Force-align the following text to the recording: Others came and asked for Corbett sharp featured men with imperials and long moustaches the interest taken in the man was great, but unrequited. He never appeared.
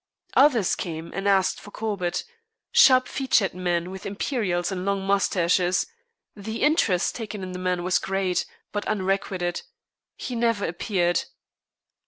Others 0.35 0.75
came 0.75 1.11
and 1.13 1.27
asked 1.27 1.61
for 1.61 1.69
Corbett 1.69 2.23
sharp 2.71 3.07
featured 3.07 3.53
men 3.53 3.91
with 3.91 4.03
imperials 4.03 4.71
and 4.71 4.83
long 4.83 5.05
moustaches 5.05 5.85
the 6.35 6.63
interest 6.63 7.13
taken 7.13 7.43
in 7.43 7.51
the 7.51 7.59
man 7.59 7.83
was 7.83 7.99
great, 7.99 8.47
but 8.71 8.87
unrequited. 8.87 9.61
He 10.15 10.33
never 10.35 10.65
appeared. 10.65 11.25